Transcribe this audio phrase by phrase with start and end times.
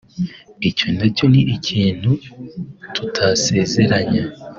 [0.69, 2.11] icyo nacyo ni ikintu
[2.93, 4.23] tutasezeranya